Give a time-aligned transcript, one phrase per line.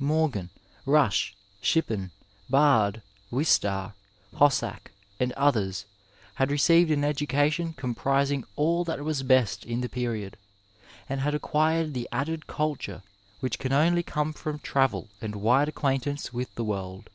[0.00, 0.50] Morgan,
[0.84, 2.10] Rushy Shippen,
[2.50, 3.94] Bard, Wistar,
[4.34, 5.84] Hossack and others
[6.34, 10.36] had received an education comprising aU that was best in the period,
[11.08, 13.04] and had acquired the added culture
[13.38, 17.08] which can only come from travel and wide acquaintance with the world.